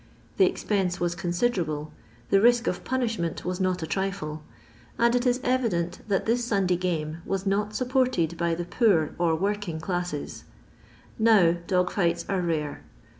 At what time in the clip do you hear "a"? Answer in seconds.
3.83-3.85